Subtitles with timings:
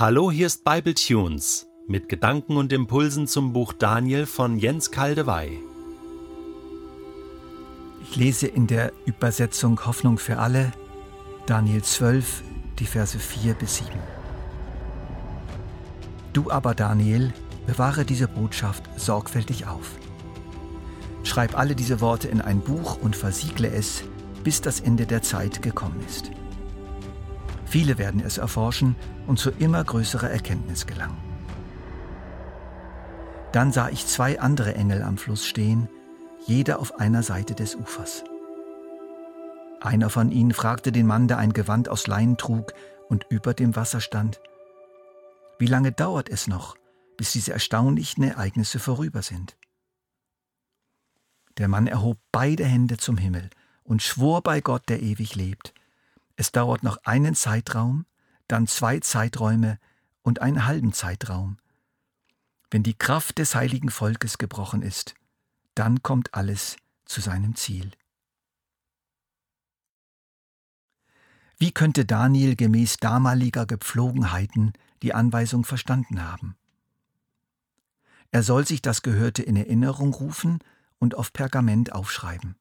[0.00, 5.58] Hallo, hier ist Bible Tunes mit Gedanken und Impulsen zum Buch Daniel von Jens Kaldewey.
[8.04, 10.70] Ich lese in der Übersetzung Hoffnung für alle
[11.46, 12.44] Daniel 12,
[12.78, 13.90] die Verse 4 bis 7.
[16.32, 17.34] Du aber, Daniel,
[17.66, 19.96] bewahre diese Botschaft sorgfältig auf.
[21.24, 24.04] Schreib alle diese Worte in ein Buch und versiegle es,
[24.44, 26.30] bis das Ende der Zeit gekommen ist.
[27.68, 28.96] Viele werden es erforschen
[29.26, 31.18] und zu immer größerer Erkenntnis gelangen.
[33.52, 35.88] Dann sah ich zwei andere Engel am Fluss stehen,
[36.46, 38.24] jeder auf einer Seite des Ufers.
[39.80, 42.72] Einer von ihnen fragte den Mann, der ein Gewand aus Leinen trug
[43.08, 44.40] und über dem Wasser stand,
[45.58, 46.76] wie lange dauert es noch,
[47.16, 49.56] bis diese erstaunlichen Ereignisse vorüber sind?
[51.58, 53.50] Der Mann erhob beide Hände zum Himmel
[53.82, 55.74] und schwor bei Gott, der ewig lebt,
[56.38, 58.06] es dauert noch einen Zeitraum,
[58.46, 59.76] dann zwei Zeiträume
[60.22, 61.58] und einen halben Zeitraum.
[62.70, 65.14] Wenn die Kraft des heiligen Volkes gebrochen ist,
[65.74, 66.76] dann kommt alles
[67.06, 67.90] zu seinem Ziel.
[71.58, 76.54] Wie könnte Daniel gemäß damaliger Gepflogenheiten die Anweisung verstanden haben?
[78.30, 80.60] Er soll sich das Gehörte in Erinnerung rufen
[81.00, 82.54] und auf Pergament aufschreiben.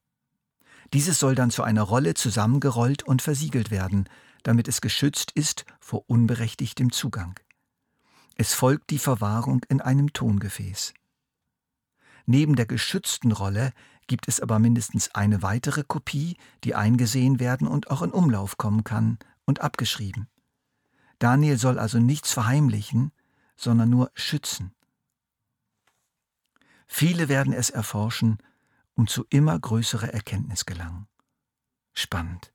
[0.94, 4.08] Dieses soll dann zu einer Rolle zusammengerollt und versiegelt werden,
[4.44, 7.40] damit es geschützt ist vor unberechtigtem Zugang.
[8.36, 10.94] Es folgt die Verwahrung in einem Tongefäß.
[12.26, 13.74] Neben der geschützten Rolle
[14.06, 18.84] gibt es aber mindestens eine weitere Kopie, die eingesehen werden und auch in Umlauf kommen
[18.84, 20.28] kann und abgeschrieben.
[21.20, 23.12] Daniel soll also nichts verheimlichen,
[23.56, 24.74] sondern nur schützen.
[26.86, 28.38] Viele werden es erforschen
[28.98, 31.08] und zu immer größerer Erkenntnis gelangen.
[31.94, 32.52] Spannend.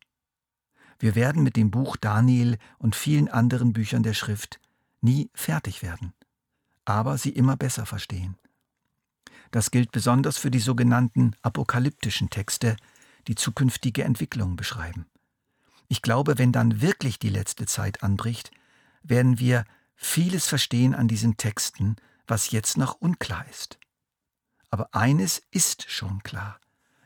[0.99, 4.61] Wir werden mit dem Buch Daniel und vielen anderen Büchern der Schrift
[5.01, 6.13] nie fertig werden,
[6.85, 8.37] aber sie immer besser verstehen.
[9.51, 12.77] Das gilt besonders für die sogenannten apokalyptischen Texte,
[13.29, 15.07] die zukünftige Entwicklungen beschreiben.
[15.89, 18.51] Ich glaube, wenn dann wirklich die letzte Zeit anbricht,
[19.03, 19.65] werden wir
[19.95, 23.79] vieles verstehen an diesen Texten, was jetzt noch unklar ist.
[24.73, 26.59] Aber eines ist schon klar.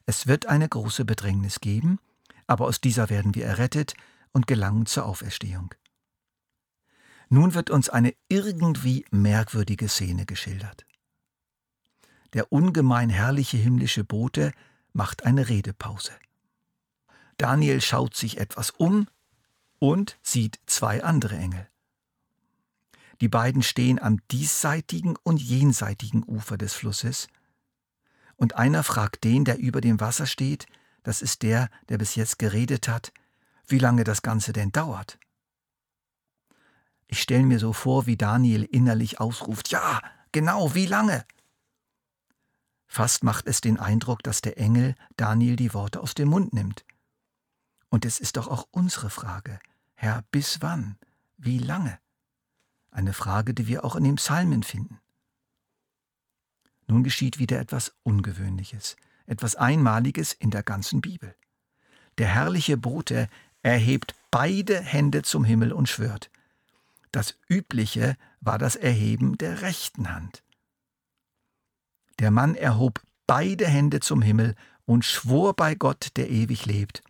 [0.06, 1.98] Es wird eine große Bedrängnis geben,
[2.46, 3.94] aber aus dieser werden wir errettet
[4.32, 5.74] und gelangen zur Auferstehung.
[7.28, 10.86] Nun wird uns eine irgendwie merkwürdige Szene geschildert.
[12.34, 14.52] Der ungemein herrliche himmlische Bote
[14.92, 16.12] macht eine Redepause.
[17.36, 19.08] Daniel schaut sich etwas um
[19.80, 21.68] und sieht zwei andere Engel.
[23.20, 27.26] Die beiden stehen am diesseitigen und jenseitigen Ufer des Flusses
[28.36, 30.66] und einer fragt den, der über dem Wasser steht,
[31.02, 33.12] das ist der, der bis jetzt geredet hat,
[33.66, 35.18] wie lange das Ganze denn dauert.
[37.06, 40.02] Ich stelle mir so vor, wie Daniel innerlich ausruft, ja,
[40.32, 41.24] genau, wie lange?
[42.86, 46.84] Fast macht es den Eindruck, dass der Engel Daniel die Worte aus dem Mund nimmt.
[47.88, 49.58] Und es ist doch auch unsere Frage,
[49.94, 50.98] Herr, bis wann?
[51.36, 51.98] Wie lange?
[52.90, 55.00] Eine Frage, die wir auch in den Psalmen finden.
[56.86, 61.34] Nun geschieht wieder etwas Ungewöhnliches, etwas Einmaliges in der ganzen Bibel.
[62.18, 63.28] Der herrliche Bote
[63.62, 66.30] erhebt beide Hände zum Himmel und schwört.
[67.10, 70.42] Das Übliche war das Erheben der rechten Hand.
[72.18, 74.54] Der Mann erhob beide Hände zum Himmel
[74.84, 77.02] und schwor bei Gott, der ewig lebt.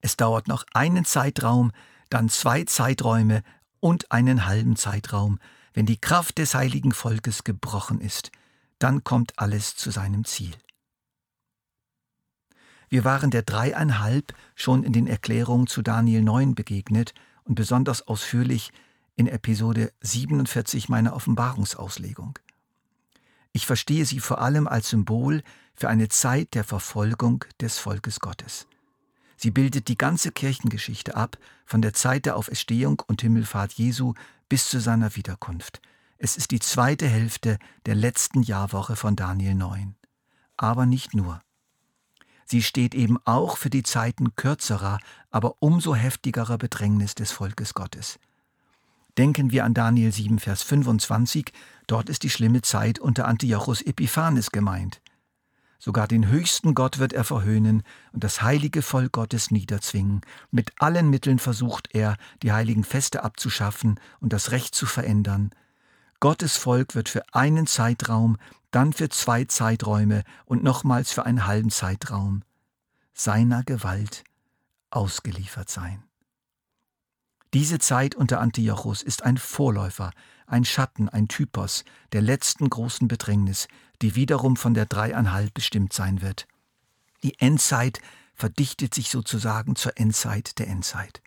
[0.00, 1.72] Es dauert noch einen Zeitraum,
[2.10, 3.42] dann zwei Zeiträume
[3.80, 5.40] und einen halben Zeitraum,
[5.72, 8.30] wenn die Kraft des heiligen Volkes gebrochen ist–
[8.78, 10.54] dann kommt alles zu seinem Ziel.
[12.88, 18.72] Wir waren der dreieinhalb schon in den Erklärungen zu Daniel 9 begegnet und besonders ausführlich
[19.16, 22.38] in Episode 47 meiner Offenbarungsauslegung.
[23.52, 25.42] Ich verstehe sie vor allem als Symbol
[25.74, 28.66] für eine Zeit der Verfolgung des Volkes Gottes.
[29.36, 34.14] Sie bildet die ganze Kirchengeschichte ab, von der Zeit der Auferstehung und Himmelfahrt Jesu
[34.48, 35.80] bis zu seiner Wiederkunft,
[36.18, 39.94] es ist die zweite Hälfte der letzten Jahrwoche von Daniel 9.
[40.56, 41.40] Aber nicht nur.
[42.46, 44.98] Sie steht eben auch für die Zeiten kürzerer,
[45.30, 48.18] aber umso heftigerer Bedrängnis des Volkes Gottes.
[49.18, 51.52] Denken wir an Daniel 7, Vers 25,
[51.86, 55.00] dort ist die schlimme Zeit unter Antiochus Epiphanes gemeint.
[55.78, 57.82] Sogar den höchsten Gott wird er verhöhnen
[58.12, 60.22] und das heilige Volk Gottes niederzwingen.
[60.50, 65.50] Mit allen Mitteln versucht er, die heiligen Feste abzuschaffen und das Recht zu verändern,
[66.20, 68.36] Gottes Volk wird für einen Zeitraum,
[68.70, 72.42] dann für zwei Zeiträume und nochmals für einen halben Zeitraum
[73.12, 74.24] seiner Gewalt
[74.90, 76.02] ausgeliefert sein.
[77.54, 80.10] Diese Zeit unter Antiochus ist ein Vorläufer,
[80.46, 83.68] ein Schatten, ein Typos der letzten großen Bedrängnis,
[84.02, 86.46] die wiederum von der Dreieinhalb bestimmt sein wird.
[87.22, 88.00] Die Endzeit
[88.34, 91.22] verdichtet sich sozusagen zur Endzeit der Endzeit.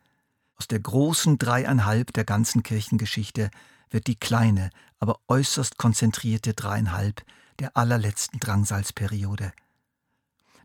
[0.55, 3.49] Aus der großen Dreieinhalb der ganzen Kirchengeschichte
[3.89, 4.69] wird die kleine,
[4.99, 7.23] aber äußerst konzentrierte Dreieinhalb
[7.59, 9.51] der allerletzten Drangsalsperiode.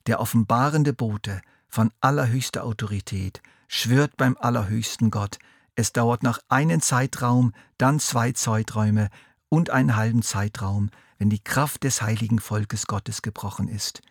[0.06, 5.38] Der offenbarende Bote von allerhöchster Autorität schwört beim allerhöchsten Gott,
[5.76, 9.08] es dauert noch einen Zeitraum, dann zwei Zeiträume
[9.48, 14.02] und einen halben Zeitraum, wenn die Kraft des heiligen Volkes Gottes gebrochen ist.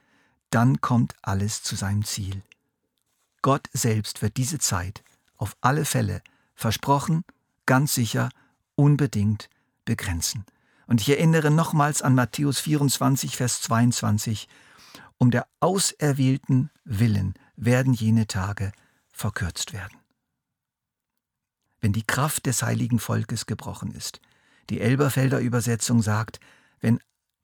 [0.49, 2.43] Dann kommt alles zu seinem Ziel.
[3.41, 5.03] Gott selbst wird diese Zeit
[5.37, 6.21] auf alle Fälle
[6.55, 7.23] versprochen,
[7.65, 8.29] ganz sicher,
[8.75, 9.49] unbedingt
[9.85, 10.45] begrenzen.
[10.87, 14.47] Und ich erinnere nochmals an Matthäus 24, Vers 22.
[15.17, 18.71] Um der Auserwählten willen werden jene Tage
[19.11, 19.97] verkürzt werden.
[21.79, 24.21] Wenn die Kraft des heiligen Volkes gebrochen ist,
[24.69, 26.39] die Elberfelder Übersetzung sagt,
[26.79, 26.99] wenn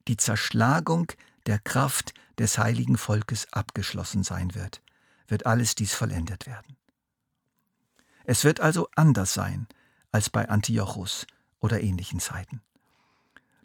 [0.08, 1.12] die Zerschlagung
[1.46, 4.82] der Kraft des heiligen Volkes abgeschlossen sein wird,
[5.28, 6.76] wird alles dies vollendet werden.
[8.24, 9.66] Es wird also anders sein
[10.12, 11.26] als bei Antiochus
[11.60, 12.62] oder ähnlichen Zeiten.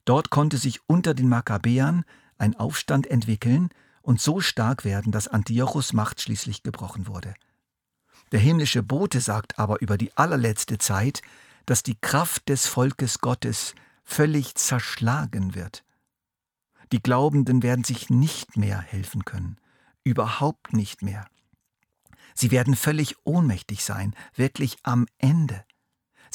[0.06, 2.06] Dort konnte sich unter den Makkabäern
[2.38, 3.70] ein Aufstand entwickeln
[4.02, 7.34] und so stark werden, dass Antiochus Macht schließlich gebrochen wurde.
[8.32, 11.22] Der himmlische Bote sagt aber über die allerletzte Zeit,
[11.66, 15.84] dass die Kraft des Volkes Gottes völlig zerschlagen wird.
[16.92, 19.58] Die Glaubenden werden sich nicht mehr helfen können,
[20.04, 21.26] überhaupt nicht mehr.
[22.36, 25.65] Sie werden völlig ohnmächtig sein, wirklich am Ende.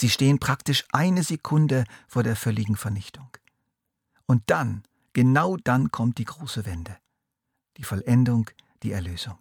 [0.01, 3.29] Sie stehen praktisch eine Sekunde vor der völligen Vernichtung.
[4.25, 4.83] Und dann,
[5.13, 6.97] genau dann kommt die große Wende.
[7.77, 8.49] Die Vollendung,
[8.83, 9.37] die Erlösung.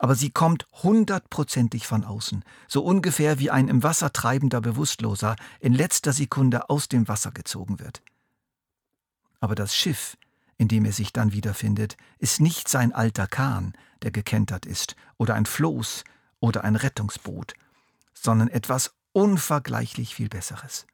[0.00, 5.72] Aber sie kommt hundertprozentig von außen, so ungefähr wie ein im Wasser treibender Bewusstloser in
[5.72, 8.02] letzter Sekunde aus dem Wasser gezogen wird.
[9.38, 10.18] Aber das Schiff,
[10.56, 13.72] in dem er sich dann wiederfindet, ist nicht sein alter Kahn,
[14.02, 16.02] der gekentert ist, oder ein Floß
[16.40, 17.54] oder ein Rettungsboot,
[18.14, 20.86] sondern etwas unvergleichlich viel Besseres.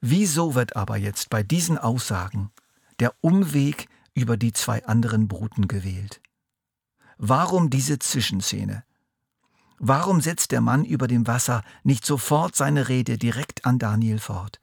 [0.00, 2.50] Wieso wird aber jetzt bei diesen Aussagen
[3.00, 6.22] der Umweg über die zwei anderen Bruten gewählt?
[7.18, 8.82] Warum diese Zwischenszene?
[9.78, 14.58] Warum setzt der Mann über dem Wasser nicht sofort seine Rede direkt an Daniel fort?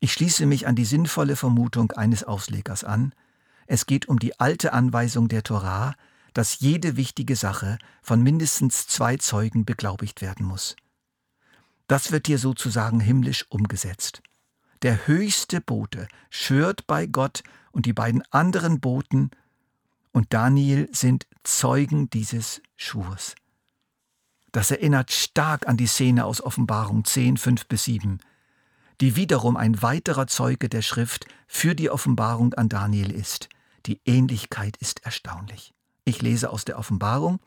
[0.00, 3.14] Ich schließe mich an die sinnvolle Vermutung eines Auslegers an,
[3.68, 5.94] es geht um die alte Anweisung der Torah,
[6.34, 10.76] dass jede wichtige Sache von mindestens zwei Zeugen beglaubigt werden muss.
[11.88, 14.22] Das wird hier sozusagen himmlisch umgesetzt.
[14.82, 19.30] Der höchste Bote schwört bei Gott und die beiden anderen Boten
[20.12, 23.34] und Daniel sind Zeugen dieses Schwurs.
[24.52, 28.20] Das erinnert stark an die Szene aus Offenbarung 10, 5 bis 7,
[29.00, 33.48] die wiederum ein weiterer Zeuge der Schrift für die Offenbarung an Daniel ist.
[33.86, 35.72] Die Ähnlichkeit ist erstaunlich.
[36.04, 37.38] Ich lese aus der Offenbarung.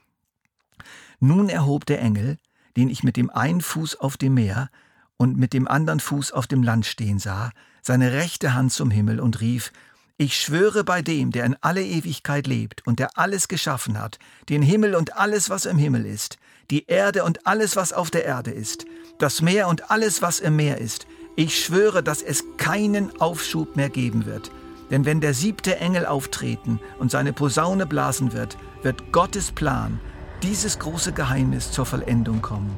[1.19, 2.37] Nun erhob der Engel,
[2.77, 4.69] den ich mit dem einen Fuß auf dem Meer
[5.17, 9.19] und mit dem anderen Fuß auf dem Land stehen sah, seine rechte Hand zum Himmel
[9.19, 9.71] und rief,
[10.17, 14.17] ich schwöre bei dem, der in alle Ewigkeit lebt und der alles geschaffen hat,
[14.47, 16.37] den Himmel und alles, was im Himmel ist,
[16.71, 18.85] die Erde und alles, was auf der Erde ist,
[19.19, 23.89] das Meer und alles, was im Meer ist, ich schwöre, dass es keinen Aufschub mehr
[23.89, 24.51] geben wird,
[24.91, 29.99] denn wenn der siebte Engel auftreten und seine Posaune blasen wird, wird Gottes Plan,
[30.43, 32.75] dieses große Geheimnis zur Vollendung kommen.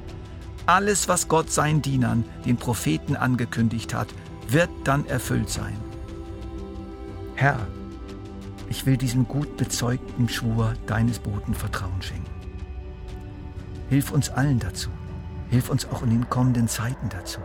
[0.66, 4.08] Alles, was Gott seinen Dienern, den Propheten angekündigt hat,
[4.48, 5.78] wird dann erfüllt sein.
[7.36, 7.60] Herr,
[8.70, 12.30] ich will diesem gut bezeugten Schwur deines Boten Vertrauen schenken.
[13.90, 14.90] Hilf uns allen dazu.
[15.50, 17.40] Hilf uns auch in den kommenden Zeiten dazu.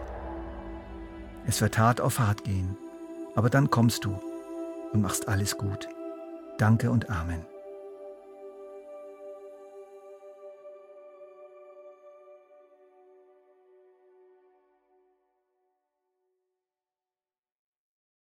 [1.47, 2.77] Es wird hart auf hart gehen,
[3.37, 4.19] aber dann kommst du
[4.93, 5.89] und machst alles gut.
[6.59, 7.52] Danke und Amen.